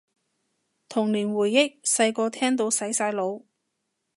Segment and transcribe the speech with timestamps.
[0.89, 3.43] 童年回憶，細個聽到洗晒腦